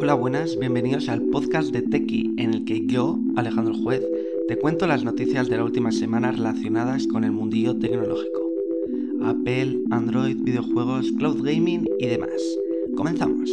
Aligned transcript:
Hola, 0.00 0.14
buenas, 0.14 0.56
bienvenidos 0.56 1.08
al 1.08 1.22
podcast 1.22 1.72
de 1.72 1.82
Tequi, 1.82 2.32
en 2.38 2.54
el 2.54 2.64
que 2.64 2.86
yo, 2.86 3.18
Alejandro 3.34 3.74
Juez, 3.74 4.00
te 4.46 4.56
cuento 4.56 4.86
las 4.86 5.02
noticias 5.02 5.48
de 5.48 5.56
la 5.56 5.64
última 5.64 5.90
semana 5.90 6.30
relacionadas 6.30 7.08
con 7.08 7.24
el 7.24 7.32
mundillo 7.32 7.76
tecnológico. 7.76 8.48
Apple, 9.24 9.80
Android, 9.90 10.36
videojuegos, 10.40 11.10
cloud 11.18 11.42
gaming 11.42 11.84
y 11.98 12.06
demás. 12.06 12.30
Comenzamos. 12.96 13.50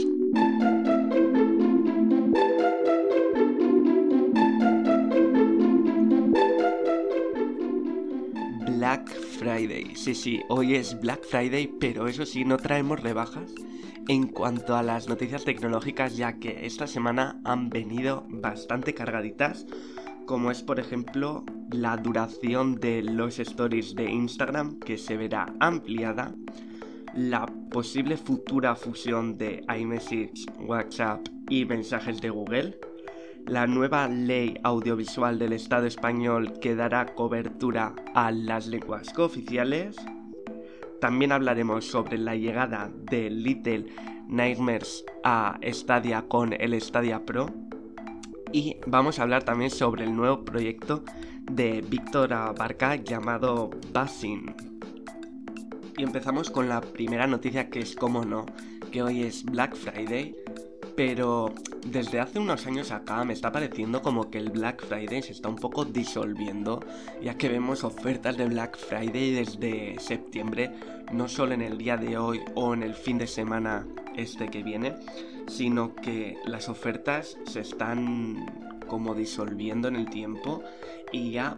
Black 8.78 9.10
Friday. 9.40 9.96
Sí, 9.96 10.14
sí, 10.14 10.42
hoy 10.50 10.76
es 10.76 10.96
Black 11.02 11.24
Friday, 11.24 11.74
pero 11.80 12.08
eso 12.08 12.24
sí, 12.24 12.46
no 12.46 12.58
traemos 12.58 13.02
rebajas 13.02 13.52
en 14.08 14.28
cuanto 14.28 14.76
a 14.76 14.84
las 14.84 15.08
noticias 15.10 15.46
tecnológicas, 15.46 16.16
ya 16.18 16.34
que 16.34 16.66
esta 16.66 16.88
semana 16.88 17.40
han 17.44 17.70
venido 17.70 18.26
bastante 18.30 18.94
cargaditas, 18.94 19.66
como 20.26 20.52
es 20.52 20.64
por 20.64 20.80
ejemplo 20.80 21.44
la 21.72 21.98
duración 21.98 22.76
de 22.76 23.02
los 23.02 23.40
stories 23.40 23.96
de 23.96 24.10
Instagram, 24.12 24.80
que 24.80 24.98
se 24.98 25.18
verá 25.18 25.54
ampliada, 25.60 26.36
la 27.16 27.46
posible 27.72 28.18
futura 28.18 28.76
fusión 28.76 29.38
de 29.38 29.64
iMessage, 29.76 30.46
WhatsApp 30.60 31.22
y 31.50 31.66
mensajes 31.66 32.22
de 32.22 32.30
Google, 32.30 32.78
la 33.48 33.68
nueva 33.68 34.08
ley 34.08 34.56
audiovisual 34.64 35.40
del 35.40 35.54
Estado 35.54 35.86
español 35.86 36.60
que 36.60 36.76
dará 36.76 37.14
cobertura 37.14 37.94
a 38.14 38.32
las 38.32 38.68
lenguas 38.68 39.14
cooficiales, 39.14 39.96
también 41.00 41.32
hablaremos 41.32 41.86
sobre 41.86 42.18
la 42.18 42.36
llegada 42.36 42.92
de 42.94 43.30
Little 43.30 43.86
Nightmares 44.28 45.06
a 45.24 45.60
Stadia 45.64 46.24
con 46.28 46.54
el 46.54 46.80
Stadia 46.82 47.26
Pro. 47.26 47.48
Y 48.52 48.78
vamos 48.88 49.20
a 49.20 49.24
hablar 49.24 49.44
también 49.44 49.70
sobre 49.70 50.06
el 50.06 50.16
nuevo 50.16 50.46
proyecto 50.46 51.04
de 51.52 51.82
Víctor 51.82 52.34
Abarca 52.34 52.96
llamado 52.96 53.70
Buzzing. 53.94 54.56
Y 55.98 56.04
empezamos 56.04 56.50
con 56.50 56.70
la 56.70 56.82
primera 56.82 57.28
noticia 57.28 57.70
que 57.70 57.80
es 57.80 57.96
como 57.96 58.26
no, 58.26 58.46
que 58.92 59.02
hoy 59.02 59.24
es 59.24 59.44
Black 59.44 59.76
Friday 59.76 60.36
pero 60.96 61.54
desde 61.86 62.20
hace 62.20 62.40
unos 62.40 62.66
años 62.66 62.92
acá 62.92 63.24
me 63.24 63.34
está 63.34 63.52
pareciendo 63.52 64.02
como 64.02 64.30
que 64.30 64.38
el 64.38 64.50
Black 64.50 64.86
Friday 64.86 65.22
se 65.22 65.34
está 65.34 65.50
un 65.50 65.58
poco 65.58 65.86
disolviendo, 65.86 66.84
ya 67.22 67.38
que 67.38 67.50
vemos 67.50 67.84
ofertas 67.84 68.38
de 68.38 68.46
Black 68.46 68.78
Friday 68.78 69.32
desde 69.32 70.00
septiembre, 70.00 70.72
no 71.12 71.28
solo 71.28 71.54
en 71.54 71.62
el 71.62 71.78
día 71.78 71.98
de 71.98 72.18
hoy 72.18 72.42
o 72.56 72.74
en 72.74 72.84
el 72.84 72.94
fin 72.94 73.18
de 73.18 73.28
semana 73.28 73.86
este 74.16 74.48
que 74.48 74.64
viene, 74.64 74.96
sino 75.48 75.96
que 75.96 76.38
las 76.46 76.70
ofertas 76.70 77.38
se 77.46 77.60
están 77.60 78.80
como 78.88 79.14
disolviendo 79.14 79.88
en 79.88 79.96
el 79.96 80.10
tiempo 80.10 80.64
y 81.12 81.32
ya 81.32 81.58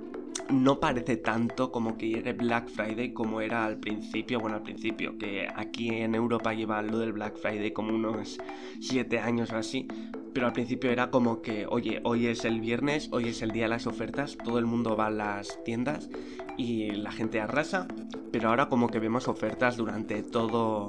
no 0.49 0.79
parece 0.79 1.17
tanto 1.17 1.71
como 1.71 1.97
que 1.97 2.07
llegue 2.09 2.33
Black 2.33 2.69
Friday 2.69 3.13
como 3.13 3.41
era 3.41 3.65
al 3.65 3.77
principio, 3.77 4.39
bueno 4.39 4.57
al 4.57 4.63
principio, 4.63 5.17
que 5.17 5.47
aquí 5.55 5.89
en 5.89 6.15
Europa 6.15 6.53
lleva 6.53 6.81
lo 6.81 6.99
del 6.99 7.13
Black 7.13 7.37
Friday 7.37 7.71
como 7.71 7.93
unos 7.93 8.37
7 8.79 9.19
años 9.19 9.51
o 9.51 9.57
así, 9.57 9.87
pero 10.33 10.47
al 10.47 10.53
principio 10.53 10.91
era 10.91 11.09
como 11.09 11.41
que, 11.41 11.65
oye, 11.67 11.99
hoy 12.03 12.27
es 12.27 12.45
el 12.45 12.61
viernes, 12.61 13.09
hoy 13.11 13.29
es 13.29 13.41
el 13.41 13.51
día 13.51 13.63
de 13.63 13.69
las 13.69 13.87
ofertas, 13.87 14.37
todo 14.37 14.59
el 14.59 14.65
mundo 14.65 14.95
va 14.95 15.07
a 15.07 15.11
las 15.11 15.63
tiendas 15.63 16.09
y 16.57 16.91
la 16.91 17.11
gente 17.11 17.41
arrasa, 17.41 17.87
pero 18.31 18.49
ahora 18.49 18.69
como 18.69 18.89
que 18.89 18.99
vemos 18.99 19.27
ofertas 19.27 19.77
durante 19.77 20.23
todo, 20.23 20.87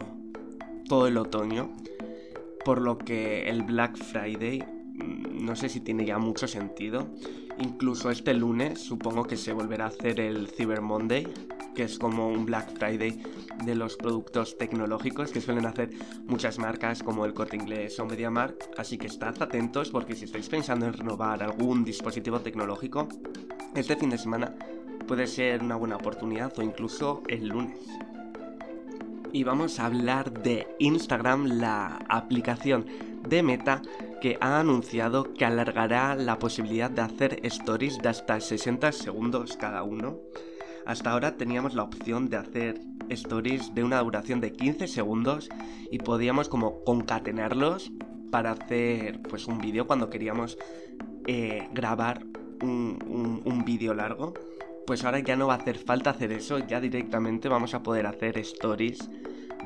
todo 0.89 1.07
el 1.07 1.17
otoño, 1.17 1.73
por 2.65 2.81
lo 2.81 2.99
que 2.99 3.49
el 3.49 3.63
Black 3.63 3.97
Friday 3.97 4.63
no 4.99 5.57
sé 5.57 5.69
si 5.69 5.81
tiene 5.81 6.05
ya 6.05 6.19
mucho 6.19 6.47
sentido 6.47 7.09
Incluso 7.61 8.11
este 8.11 8.35
lunes 8.35 8.81
supongo 8.81 9.25
que 9.25 9.37
se 9.37 9.53
volverá 9.53 9.87
a 9.87 9.89
hacer 9.89 10.21
el 10.21 10.49
Cyber 10.49 10.81
Monday, 10.81 11.27
que 11.75 11.83
es 11.85 11.99
como 11.99 12.29
un 12.29 12.47
Black 12.47 12.79
Friday 12.79 13.21
de 13.65 13.75
los 13.75 13.97
productos 13.97 14.57
tecnológicos 14.57 15.33
que 15.33 15.41
suelen 15.41 15.67
hacer 15.67 15.91
muchas 16.27 16.61
marcas 16.61 17.03
como 17.03 17.25
el 17.25 17.35
Corte 17.35 17.57
Inglés 17.57 17.99
o 17.99 18.07
MediaMarkt. 18.07 18.79
Así 18.79 18.97
que 18.97 19.09
estad 19.09 19.43
atentos 19.43 19.91
porque 19.91 20.15
si 20.15 20.27
estáis 20.27 20.49
pensando 20.49 20.87
en 20.87 20.93
renovar 20.93 21.43
algún 21.43 21.85
dispositivo 21.85 22.39
tecnológico, 22.41 23.09
este 23.75 23.97
fin 23.97 24.11
de 24.11 24.19
semana 24.19 24.55
puede 25.09 25.27
ser 25.27 25.61
una 25.63 25.75
buena 25.75 25.97
oportunidad 25.97 26.57
o 26.59 26.63
incluso 26.63 27.25
el 27.27 27.49
lunes. 27.49 27.81
Y 29.33 29.43
vamos 29.43 29.81
a 29.81 29.87
hablar 29.87 30.33
de 30.43 30.69
Instagram, 30.79 31.59
la 31.59 31.99
aplicación 32.09 32.87
de 33.29 33.43
Meta 33.43 33.83
que 34.21 34.39
ha 34.41 34.59
anunciado 34.59 35.33
que 35.35 35.45
alargará 35.45 36.15
la 36.15 36.39
posibilidad 36.39 36.91
de 36.91 37.03
hacer 37.03 37.41
stories 37.45 37.99
de 37.99 38.09
hasta 38.09 38.41
60 38.41 38.93
segundos 38.93 39.57
cada 39.57 39.83
uno. 39.83 40.19
Hasta 40.87 41.11
ahora 41.11 41.37
teníamos 41.37 41.75
la 41.75 41.83
opción 41.83 42.29
de 42.29 42.39
hacer 42.39 42.81
stories 43.11 43.75
de 43.75 43.85
una 43.85 44.01
duración 44.01 44.41
de 44.41 44.53
15 44.53 44.89
segundos 44.89 45.49
y 45.91 45.99
podíamos 45.99 46.49
como 46.49 46.83
concatenarlos 46.85 47.93
para 48.31 48.53
hacer 48.53 49.21
pues 49.23 49.47
un 49.47 49.59
vídeo 49.59 49.87
cuando 49.87 50.11
queríamos 50.11 50.59
eh, 51.27 51.69
grabar 51.73 52.25
un, 52.63 53.43
un 53.45 53.65
vídeo 53.65 53.95
largo. 53.95 54.35
Pues 54.87 55.05
ahora 55.05 55.19
ya 55.21 55.37
no 55.37 55.47
va 55.47 55.55
a 55.55 55.59
hacer 55.59 55.77
falta 55.77 56.11
hacer 56.11 56.33
eso, 56.33 56.59
ya 56.59 56.81
directamente 56.81 57.49
vamos 57.49 57.75
a 57.75 57.83
poder 57.83 58.07
hacer 58.07 58.39
stories 58.39 59.11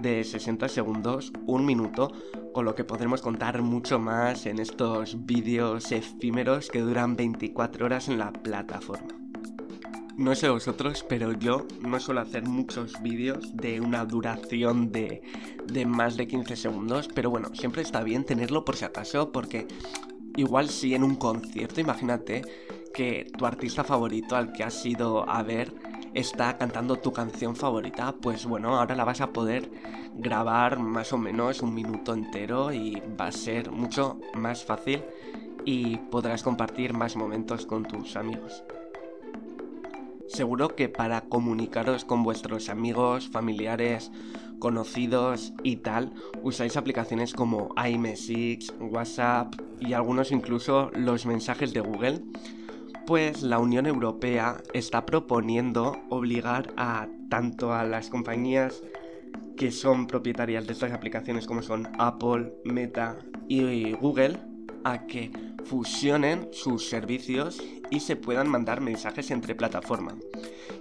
de 0.02 0.24
60 0.24 0.68
segundos, 0.68 1.32
un 1.46 1.64
minuto, 1.64 2.12
con 2.52 2.64
lo 2.64 2.74
que 2.74 2.84
podremos 2.84 3.22
contar 3.22 3.62
mucho 3.62 3.98
más 3.98 4.46
en 4.46 4.58
estos 4.58 5.24
vídeos 5.24 5.92
efímeros 5.92 6.68
que 6.68 6.80
duran 6.80 7.16
24 7.16 7.86
horas 7.86 8.08
en 8.08 8.18
la 8.18 8.32
plataforma. 8.32 9.08
No 10.16 10.34
sé 10.34 10.50
vosotros, 10.50 11.06
pero 11.08 11.32
yo 11.32 11.66
no 11.80 11.98
suelo 11.98 12.20
hacer 12.20 12.46
muchos 12.46 13.00
vídeos 13.00 13.56
de 13.56 13.80
una 13.80 14.04
duración 14.04 14.92
de, 14.92 15.22
de 15.66 15.86
más 15.86 16.16
de 16.16 16.26
15 16.26 16.56
segundos, 16.56 17.08
pero 17.14 17.30
bueno, 17.30 17.54
siempre 17.54 17.82
está 17.82 18.02
bien 18.02 18.24
tenerlo 18.24 18.64
por 18.64 18.76
si 18.76 18.84
acaso, 18.84 19.32
porque 19.32 19.66
igual 20.36 20.68
si 20.68 20.94
en 20.94 21.02
un 21.02 21.16
concierto, 21.16 21.80
imagínate 21.80 22.42
que 22.92 23.26
tu 23.38 23.46
artista 23.46 23.84
favorito 23.84 24.36
al 24.36 24.52
que 24.52 24.64
has 24.64 24.84
ido 24.84 25.28
a 25.28 25.42
ver 25.42 25.72
está 26.14 26.58
cantando 26.58 26.96
tu 26.96 27.12
canción 27.12 27.56
favorita, 27.56 28.14
pues 28.20 28.46
bueno, 28.46 28.78
ahora 28.78 28.94
la 28.94 29.04
vas 29.04 29.20
a 29.20 29.30
poder 29.30 29.70
grabar 30.14 30.78
más 30.78 31.12
o 31.12 31.18
menos 31.18 31.62
un 31.62 31.74
minuto 31.74 32.12
entero 32.12 32.72
y 32.72 33.02
va 33.20 33.28
a 33.28 33.32
ser 33.32 33.70
mucho 33.70 34.18
más 34.34 34.64
fácil 34.64 35.02
y 35.64 35.96
podrás 35.96 36.42
compartir 36.42 36.92
más 36.92 37.16
momentos 37.16 37.66
con 37.66 37.84
tus 37.84 38.16
amigos. 38.16 38.62
Seguro 40.28 40.74
que 40.74 40.88
para 40.88 41.22
comunicaros 41.22 42.04
con 42.04 42.22
vuestros 42.22 42.68
amigos, 42.68 43.28
familiares, 43.28 44.10
conocidos 44.58 45.52
y 45.62 45.76
tal, 45.76 46.12
usáis 46.42 46.76
aplicaciones 46.76 47.34
como 47.34 47.74
iMessage, 47.76 48.72
WhatsApp 48.80 49.54
y 49.80 49.92
algunos 49.92 50.32
incluso 50.32 50.90
los 50.94 51.26
mensajes 51.26 51.74
de 51.74 51.80
Google 51.80 52.22
pues 53.06 53.42
la 53.42 53.58
Unión 53.58 53.86
Europea 53.86 54.58
está 54.72 55.04
proponiendo 55.06 55.98
obligar 56.08 56.72
a 56.76 57.08
tanto 57.28 57.72
a 57.72 57.84
las 57.84 58.08
compañías 58.08 58.82
que 59.56 59.70
son 59.70 60.06
propietarias 60.06 60.66
de 60.66 60.72
estas 60.72 60.92
aplicaciones 60.92 61.46
como 61.46 61.62
son 61.62 61.88
Apple, 61.98 62.52
Meta 62.64 63.16
y 63.48 63.92
Google 63.92 64.38
a 64.84 65.06
que 65.06 65.30
fusionen 65.64 66.48
sus 66.52 66.88
servicios 66.88 67.62
y 67.90 68.00
se 68.00 68.16
puedan 68.16 68.48
mandar 68.48 68.80
mensajes 68.80 69.30
entre 69.30 69.54
plataformas. 69.54 70.16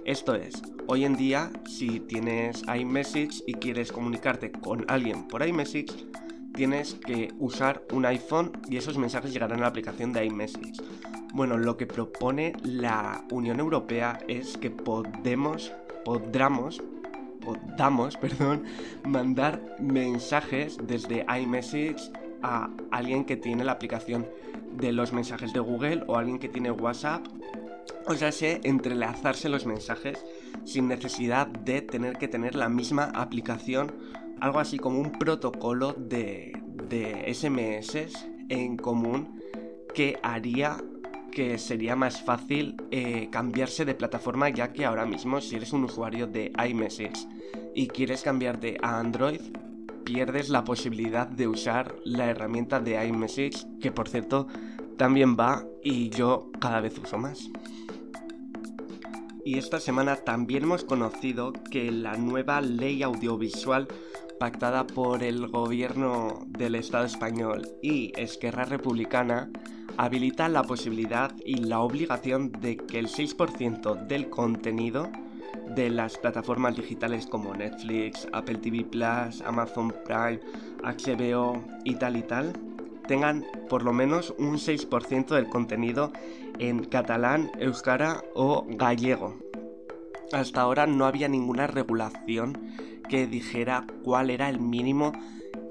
Esto 0.04 0.34
es, 0.34 0.62
hoy 0.86 1.04
en 1.04 1.16
día 1.16 1.50
si 1.66 2.00
tienes 2.00 2.62
iMessage 2.62 3.42
y 3.46 3.54
quieres 3.54 3.92
comunicarte 3.92 4.50
con 4.50 4.84
alguien 4.88 5.28
por 5.28 5.46
iMessage, 5.46 6.06
tienes 6.54 6.94
que 6.94 7.32
usar 7.38 7.82
un 7.92 8.04
iPhone 8.06 8.52
y 8.68 8.76
esos 8.76 8.98
mensajes 8.98 9.32
llegarán 9.32 9.58
a 9.58 9.62
la 9.62 9.68
aplicación 9.68 10.12
de 10.12 10.24
iMessage. 10.24 10.82
Bueno, 11.32 11.56
lo 11.56 11.78
que 11.78 11.86
propone 11.86 12.52
la 12.62 13.24
Unión 13.30 13.58
Europea 13.58 14.18
es 14.28 14.58
que 14.58 14.70
podemos, 14.70 15.72
podamos, 16.04 16.82
podamos, 17.40 18.16
perdón, 18.18 18.64
mandar 19.04 19.76
mensajes 19.80 20.76
desde 20.86 21.24
iMessage 21.40 22.12
a 22.42 22.68
alguien 22.90 23.24
que 23.24 23.36
tiene 23.36 23.64
la 23.64 23.72
aplicación 23.72 24.26
de 24.76 24.92
los 24.92 25.14
mensajes 25.14 25.54
de 25.54 25.60
Google 25.60 26.04
o 26.06 26.18
alguien 26.18 26.38
que 26.38 26.50
tiene 26.50 26.70
WhatsApp. 26.70 27.26
O 28.06 28.14
sea, 28.14 28.30
se 28.30 28.60
entrelazarse 28.64 29.48
los 29.48 29.64
mensajes 29.64 30.22
sin 30.66 30.86
necesidad 30.86 31.46
de 31.46 31.80
tener 31.80 32.18
que 32.18 32.28
tener 32.28 32.54
la 32.56 32.68
misma 32.68 33.04
aplicación, 33.14 33.90
algo 34.38 34.60
así 34.60 34.78
como 34.78 35.00
un 35.00 35.12
protocolo 35.12 35.94
de, 35.94 36.60
de 36.90 37.32
SMS 37.32 38.28
en 38.50 38.76
común 38.76 39.40
que 39.94 40.18
haría 40.22 40.76
que 41.32 41.58
sería 41.58 41.96
más 41.96 42.22
fácil 42.22 42.76
eh, 42.90 43.28
cambiarse 43.32 43.84
de 43.84 43.94
plataforma 43.94 44.48
ya 44.50 44.72
que 44.72 44.84
ahora 44.84 45.06
mismo 45.06 45.40
si 45.40 45.56
eres 45.56 45.72
un 45.72 45.84
usuario 45.84 46.26
de 46.26 46.52
iMessage 46.68 47.26
y 47.74 47.88
quieres 47.88 48.22
cambiarte 48.22 48.76
a 48.82 49.00
Android, 49.00 49.40
pierdes 50.04 50.50
la 50.50 50.62
posibilidad 50.62 51.26
de 51.26 51.48
usar 51.48 51.96
la 52.04 52.26
herramienta 52.26 52.80
de 52.80 53.04
iMessage, 53.04 53.66
que 53.80 53.90
por 53.90 54.08
cierto 54.08 54.46
también 54.96 55.36
va 55.36 55.64
y 55.82 56.10
yo 56.10 56.50
cada 56.60 56.80
vez 56.80 56.98
uso 56.98 57.18
más. 57.18 57.50
Y 59.44 59.58
esta 59.58 59.80
semana 59.80 60.16
también 60.16 60.64
hemos 60.64 60.84
conocido 60.84 61.52
que 61.52 61.90
la 61.90 62.16
nueva 62.16 62.60
ley 62.60 63.02
audiovisual 63.02 63.88
pactada 64.38 64.86
por 64.86 65.22
el 65.22 65.48
gobierno 65.48 66.44
del 66.46 66.76
Estado 66.76 67.06
español 67.06 67.68
y 67.82 68.12
Esquerra 68.16 68.64
Republicana 68.64 69.50
habilita 69.96 70.48
la 70.48 70.62
posibilidad 70.62 71.32
y 71.44 71.56
la 71.56 71.80
obligación 71.80 72.52
de 72.52 72.76
que 72.76 72.98
el 72.98 73.08
6% 73.08 74.06
del 74.06 74.30
contenido 74.30 75.10
de 75.74 75.90
las 75.90 76.18
plataformas 76.18 76.76
digitales 76.76 77.26
como 77.26 77.54
Netflix, 77.54 78.26
Apple 78.32 78.56
TV 78.56 78.84
Plus, 78.84 79.42
Amazon 79.42 79.94
Prime, 80.04 80.40
HBO 80.82 81.62
y 81.84 81.94
tal 81.96 82.16
y 82.16 82.22
tal 82.22 82.52
tengan 83.06 83.44
por 83.68 83.82
lo 83.82 83.92
menos 83.92 84.34
un 84.38 84.56
6% 84.56 85.34
del 85.34 85.48
contenido 85.48 86.12
en 86.58 86.84
catalán, 86.84 87.50
euskara 87.58 88.22
o 88.34 88.64
gallego. 88.68 89.36
Hasta 90.32 90.62
ahora 90.62 90.86
no 90.86 91.04
había 91.04 91.28
ninguna 91.28 91.66
regulación 91.66 92.58
que 93.08 93.26
dijera 93.26 93.86
cuál 94.02 94.30
era 94.30 94.48
el 94.48 94.60
mínimo 94.60 95.12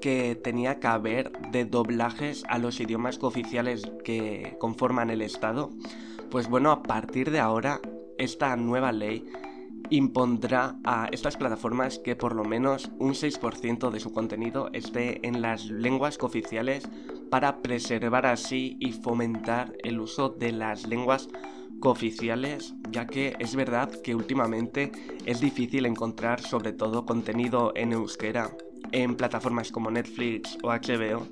que 0.02 0.34
tenía 0.34 0.80
que 0.80 0.88
haber 0.88 1.32
de 1.52 1.64
doblajes 1.64 2.44
a 2.48 2.58
los 2.58 2.80
idiomas 2.80 3.18
oficiales 3.22 3.90
que 4.04 4.56
conforman 4.58 5.10
el 5.10 5.22
Estado. 5.22 5.70
Pues 6.28 6.48
bueno, 6.48 6.72
a 6.72 6.82
partir 6.82 7.30
de 7.30 7.38
ahora, 7.38 7.80
esta 8.18 8.54
nueva 8.56 8.90
ley 8.90 9.24
impondrá 9.90 10.76
a 10.84 11.08
estas 11.12 11.36
plataformas 11.36 12.00
que 12.00 12.16
por 12.16 12.34
lo 12.34 12.44
menos 12.44 12.90
un 12.98 13.12
6% 13.12 13.90
de 13.90 14.00
su 14.00 14.12
contenido 14.12 14.70
esté 14.72 15.26
en 15.26 15.40
las 15.40 15.66
lenguas 15.66 16.18
cooficiales 16.18 16.88
para 17.30 17.62
preservar 17.62 18.26
así 18.26 18.76
y 18.80 18.92
fomentar 18.92 19.72
el 19.84 20.00
uso 20.00 20.30
de 20.30 20.50
las 20.50 20.86
lenguas 20.86 21.28
cooficiales, 21.78 22.74
ya 22.90 23.06
que 23.06 23.36
es 23.38 23.54
verdad 23.54 23.90
que 24.02 24.16
últimamente 24.16 24.90
es 25.26 25.40
difícil 25.40 25.86
encontrar 25.86 26.40
sobre 26.40 26.72
todo 26.72 27.06
contenido 27.06 27.72
en 27.76 27.92
euskera 27.92 28.50
en 28.90 29.16
plataformas 29.16 29.70
como 29.70 29.90
Netflix 29.90 30.58
o 30.62 30.68
HBO 30.68 31.26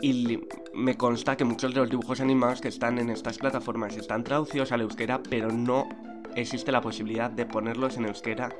y 0.00 0.40
me 0.74 0.96
consta 0.96 1.36
que 1.36 1.44
muchos 1.44 1.74
de 1.74 1.80
los 1.80 1.90
dibujos 1.90 2.20
animados 2.20 2.60
que 2.60 2.68
están 2.68 2.98
en 2.98 3.10
estas 3.10 3.38
plataformas 3.38 3.96
están 3.96 4.24
traducidos 4.24 4.72
al 4.72 4.82
euskera, 4.82 5.20
pero 5.28 5.50
no 5.50 5.88
existe 6.34 6.72
la 6.72 6.80
posibilidad 6.80 7.30
de 7.30 7.46
ponerlos 7.46 7.96
en 7.96 8.06
euskera 8.06 8.50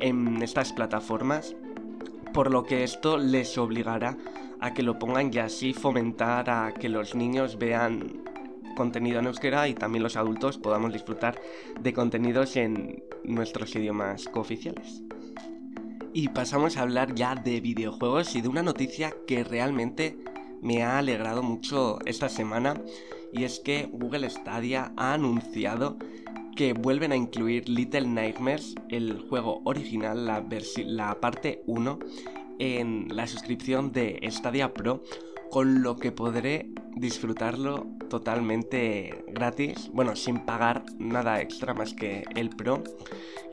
en 0.00 0.42
estas 0.42 0.72
plataformas, 0.72 1.56
por 2.32 2.50
lo 2.50 2.64
que 2.64 2.84
esto 2.84 3.16
les 3.16 3.56
obligará 3.56 4.16
a 4.60 4.74
que 4.74 4.82
lo 4.82 4.98
pongan 4.98 5.32
y 5.32 5.38
así 5.38 5.72
fomentar 5.72 6.50
a 6.50 6.74
que 6.74 6.88
los 6.88 7.14
niños 7.14 7.58
vean 7.58 8.22
contenido 8.74 9.20
en 9.20 9.26
euskera 9.26 9.68
y 9.68 9.74
también 9.74 10.02
los 10.02 10.16
adultos 10.16 10.58
podamos 10.58 10.92
disfrutar 10.92 11.40
de 11.80 11.92
contenidos 11.92 12.56
en 12.56 13.02
nuestros 13.22 13.74
idiomas 13.76 14.28
cooficiales. 14.28 15.03
Y 16.16 16.28
pasamos 16.28 16.76
a 16.76 16.82
hablar 16.82 17.16
ya 17.16 17.34
de 17.34 17.60
videojuegos 17.60 18.36
y 18.36 18.40
de 18.40 18.48
una 18.48 18.62
noticia 18.62 19.12
que 19.26 19.42
realmente 19.42 20.16
me 20.62 20.84
ha 20.84 20.98
alegrado 20.98 21.42
mucho 21.42 21.98
esta 22.06 22.28
semana 22.28 22.80
y 23.32 23.42
es 23.42 23.58
que 23.58 23.88
Google 23.90 24.30
Stadia 24.30 24.92
ha 24.96 25.14
anunciado 25.14 25.98
que 26.54 26.72
vuelven 26.72 27.10
a 27.10 27.16
incluir 27.16 27.68
Little 27.68 28.06
Nightmares, 28.06 28.76
el 28.90 29.26
juego 29.28 29.60
original, 29.64 30.24
la, 30.24 30.46
la 30.86 31.20
parte 31.20 31.64
1, 31.66 31.98
en 32.60 33.08
la 33.10 33.26
suscripción 33.26 33.90
de 33.90 34.20
Stadia 34.30 34.72
Pro, 34.72 35.02
con 35.50 35.82
lo 35.82 35.96
que 35.96 36.12
podré 36.12 36.70
disfrutarlo 36.96 37.86
totalmente 38.08 39.24
gratis, 39.28 39.90
bueno, 39.92 40.16
sin 40.16 40.40
pagar 40.40 40.84
nada 40.98 41.40
extra 41.40 41.74
más 41.74 41.94
que 41.94 42.24
el 42.34 42.50
Pro. 42.50 42.82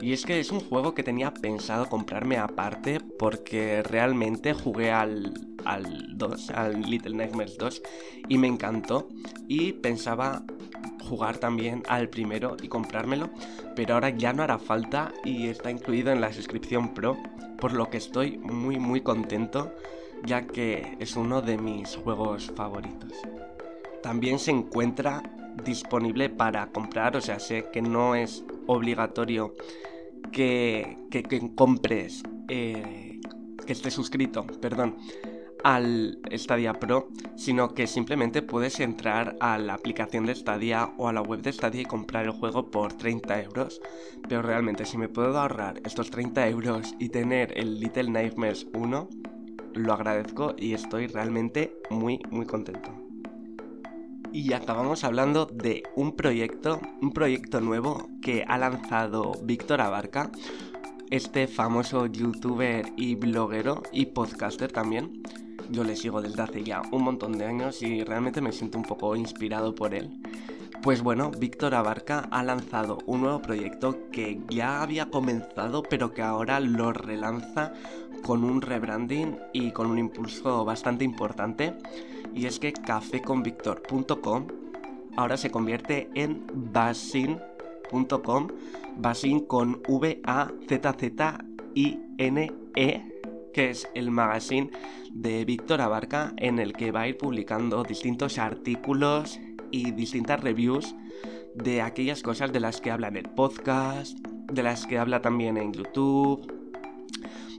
Y 0.00 0.12
es 0.12 0.24
que 0.24 0.40
es 0.40 0.50
un 0.50 0.60
juego 0.60 0.94
que 0.94 1.02
tenía 1.02 1.32
pensado 1.32 1.88
comprarme 1.88 2.36
aparte 2.38 3.00
porque 3.18 3.82
realmente 3.82 4.52
jugué 4.52 4.90
al, 4.90 5.34
al 5.64 6.16
2, 6.16 6.50
al 6.50 6.82
Little 6.82 7.16
Nightmares 7.16 7.56
2 7.58 7.82
y 8.28 8.38
me 8.38 8.48
encantó 8.48 9.08
y 9.48 9.72
pensaba 9.74 10.44
jugar 11.08 11.38
también 11.38 11.82
al 11.88 12.08
primero 12.08 12.56
y 12.62 12.68
comprármelo, 12.68 13.30
pero 13.76 13.94
ahora 13.94 14.10
ya 14.10 14.32
no 14.32 14.42
hará 14.42 14.58
falta 14.58 15.12
y 15.24 15.48
está 15.48 15.70
incluido 15.70 16.12
en 16.12 16.20
la 16.20 16.32
suscripción 16.32 16.94
Pro, 16.94 17.16
por 17.58 17.72
lo 17.72 17.90
que 17.90 17.98
estoy 17.98 18.38
muy 18.38 18.78
muy 18.78 19.02
contento 19.02 19.72
ya 20.24 20.46
que 20.46 20.96
es 21.00 21.16
uno 21.16 21.42
de 21.42 21.58
mis 21.58 21.96
juegos 21.96 22.52
favoritos. 22.54 23.12
También 24.02 24.38
se 24.38 24.50
encuentra 24.50 25.22
disponible 25.64 26.28
para 26.30 26.66
comprar, 26.72 27.16
o 27.16 27.20
sea, 27.20 27.38
sé 27.38 27.66
que 27.72 27.82
no 27.82 28.14
es 28.14 28.44
obligatorio 28.66 29.54
que, 30.30 30.96
compres, 31.54 32.22
eh, 32.48 33.20
que 33.66 33.72
estés 33.72 33.94
suscrito, 33.94 34.46
perdón, 34.60 34.96
al 35.62 36.18
Stadia 36.32 36.74
Pro, 36.74 37.08
sino 37.36 37.74
que 37.74 37.86
simplemente 37.86 38.42
puedes 38.42 38.80
entrar 38.80 39.36
a 39.40 39.58
la 39.58 39.74
aplicación 39.74 40.26
de 40.26 40.34
Stadia 40.34 40.90
o 40.96 41.08
a 41.08 41.12
la 41.12 41.22
web 41.22 41.40
de 41.40 41.52
Stadia 41.52 41.82
y 41.82 41.86
comprar 41.86 42.24
el 42.24 42.32
juego 42.32 42.70
por 42.70 42.94
30 42.94 43.42
euros. 43.42 43.80
Pero 44.28 44.42
realmente 44.42 44.84
si 44.84 44.98
me 44.98 45.08
puedo 45.08 45.38
ahorrar 45.38 45.80
estos 45.84 46.10
30 46.10 46.48
euros 46.48 46.94
y 46.98 47.10
tener 47.10 47.56
el 47.56 47.80
Little 47.80 48.10
Nightmares 48.10 48.66
1, 48.74 49.08
lo 49.74 49.92
agradezco 49.92 50.54
y 50.56 50.74
estoy 50.74 51.06
realmente 51.06 51.76
muy 51.90 52.20
muy 52.30 52.46
contento. 52.46 52.90
Y 54.32 54.54
acabamos 54.54 55.04
hablando 55.04 55.44
de 55.46 55.82
un 55.94 56.16
proyecto, 56.16 56.80
un 57.02 57.12
proyecto 57.12 57.60
nuevo 57.60 58.08
que 58.22 58.44
ha 58.48 58.56
lanzado 58.56 59.32
Víctor 59.42 59.82
Abarca, 59.82 60.30
este 61.10 61.46
famoso 61.46 62.06
youtuber 62.06 62.86
y 62.96 63.14
bloguero 63.14 63.82
y 63.92 64.06
podcaster 64.06 64.72
también, 64.72 65.22
yo 65.70 65.84
le 65.84 65.96
sigo 65.96 66.20
desde 66.20 66.42
hace 66.42 66.64
ya 66.64 66.82
un 66.90 67.02
montón 67.02 67.38
de 67.38 67.46
años 67.46 67.82
y 67.82 68.04
realmente 68.04 68.40
me 68.40 68.52
siento 68.52 68.78
un 68.78 68.84
poco 68.84 69.16
inspirado 69.16 69.74
por 69.74 69.94
él. 69.94 70.10
Pues 70.82 71.00
bueno, 71.00 71.30
Víctor 71.30 71.76
Abarca 71.76 72.26
ha 72.32 72.42
lanzado 72.42 72.98
un 73.06 73.20
nuevo 73.20 73.40
proyecto 73.40 74.10
que 74.10 74.40
ya 74.50 74.82
había 74.82 75.06
comenzado 75.10 75.84
pero 75.84 76.12
que 76.12 76.22
ahora 76.22 76.58
lo 76.58 76.92
relanza 76.92 77.72
con 78.24 78.42
un 78.42 78.60
rebranding 78.60 79.38
y 79.52 79.70
con 79.70 79.88
un 79.88 80.00
impulso 80.00 80.64
bastante 80.64 81.04
importante 81.04 81.74
y 82.34 82.46
es 82.46 82.58
que 82.58 82.72
cafeconvictor.com 82.72 84.48
ahora 85.16 85.36
se 85.36 85.52
convierte 85.52 86.10
en 86.14 86.44
basin.com, 86.52 88.48
basin 88.96 89.46
con 89.46 89.82
V 89.86 90.20
A 90.24 90.50
Z 90.68 90.94
Z 90.98 91.44
I 91.76 92.00
N 92.18 92.52
E 92.74 93.02
que 93.54 93.70
es 93.70 93.88
el 93.94 94.10
magazine 94.10 94.72
de 95.12 95.44
Víctor 95.44 95.80
Abarca 95.80 96.32
en 96.38 96.58
el 96.58 96.72
que 96.72 96.90
va 96.90 97.02
a 97.02 97.08
ir 97.08 97.18
publicando 97.18 97.84
distintos 97.84 98.38
artículos 98.38 99.38
y 99.72 99.90
distintas 99.90 100.40
reviews 100.40 100.94
de 101.54 101.82
aquellas 101.82 102.22
cosas 102.22 102.52
de 102.52 102.60
las 102.60 102.80
que 102.80 102.90
habla 102.90 103.08
en 103.08 103.16
el 103.16 103.28
podcast, 103.28 104.16
de 104.52 104.62
las 104.62 104.86
que 104.86 104.98
habla 104.98 105.20
también 105.20 105.56
en 105.56 105.72
YouTube. 105.72 106.46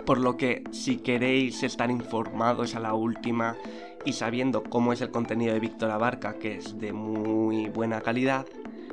Por 0.06 0.20
lo 0.20 0.38
que 0.38 0.64
si 0.72 0.98
queréis 0.98 1.64
estar 1.64 1.90
informados 1.90 2.76
a 2.76 2.80
la 2.80 2.94
última 2.94 3.58
y 4.06 4.14
sabiendo 4.14 4.64
cómo 4.64 4.94
es 4.94 5.02
el 5.02 5.12
contenido 5.12 5.54
de 5.54 5.60
Víctor 5.60 5.92
Abarca, 5.92 6.40
que 6.40 6.58
es 6.58 6.80
de 6.80 6.94
muy 6.94 7.70
buena 7.70 8.02
calidad, 8.02 8.46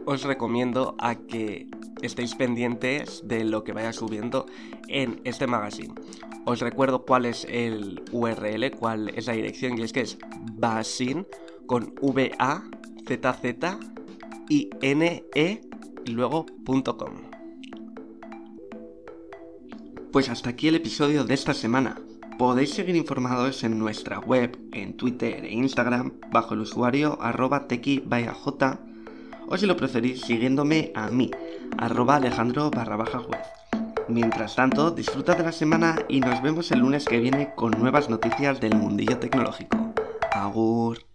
os 0.07 0.23
recomiendo 0.23 0.95
a 0.99 1.17
que 1.17 1.67
estéis 2.03 2.35
pendientes 2.35 3.23
de 3.27 3.45
lo 3.45 3.65
que 3.65 3.73
vaya 3.73 3.93
subiendo 3.93 4.47
en 4.89 5.21
este 5.25 5.47
magazine. 5.47 5.95
Os 6.45 6.61
recuerdo 6.61 7.05
cuál 7.05 7.27
es 7.27 7.47
el 7.51 8.03
URL, 8.13 8.71
cuál 8.79 9.11
es 9.11 9.27
la 9.27 9.35
dirección, 9.35 9.79
y 9.79 9.83
es 9.83 9.93
que 9.93 10.01
es 10.01 10.19
basin 10.55 11.27
con 11.67 11.95
V 12.01 12.33
A 13.15 13.33
Z 13.33 13.33
Z 13.43 13.79
I 14.49 14.71
N 14.83 15.25
E 15.35 15.61
y 16.05 16.17
.com. 16.17 17.15
Pues 20.13 20.29
hasta 20.29 20.51
aquí 20.51 20.69
el 20.69 20.77
episodio 20.77 21.25
de 21.25 21.35
esta 21.35 21.55
semana. 21.55 22.01
Podéis 22.39 22.71
seguir 22.71 22.97
informados 22.97 23.65
en 23.65 23.79
nuestra 23.79 24.19
web, 24.19 24.59
en 24.73 24.97
Twitter 24.97 25.45
e 25.45 25.53
Instagram 25.53 26.13
bajo 26.31 26.55
el 26.55 26.61
usuario 26.61 27.19
arroba 27.21 27.67
o 29.49 29.57
si 29.57 29.67
lo 29.67 29.77
preferís 29.77 30.23
siguiéndome 30.23 30.93
a 30.95 31.11
mí, 31.11 31.31
arroba 31.77 32.17
alejandro 32.17 32.71
barra 32.71 32.97
baja. 32.97 33.21
Mientras 34.09 34.57
tanto, 34.57 34.91
disfruta 34.91 35.35
de 35.35 35.43
la 35.43 35.53
semana 35.53 35.97
y 36.09 36.21
nos 36.21 36.41
vemos 36.43 36.71
el 36.71 36.81
lunes 36.81 37.05
que 37.05 37.21
viene 37.21 37.53
con 37.55 37.73
nuevas 37.73 38.09
noticias 38.09 38.61
del 38.61 38.77
mundillo 38.77 39.19
tecnológico. 39.19 39.93
Agur. 40.33 41.10